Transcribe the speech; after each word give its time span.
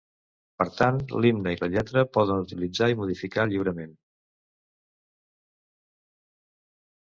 Per 0.59 0.65
tant, 0.77 0.95
l'himne 1.25 1.53
i 1.55 1.59
la 1.59 1.67
lletra 1.73 2.03
poden 2.19 2.41
utilitzar 2.45 2.89
i 2.95 2.99
modificar 3.03 3.47
lliurement. 3.51 3.93